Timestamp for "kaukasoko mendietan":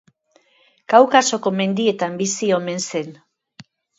0.93-2.17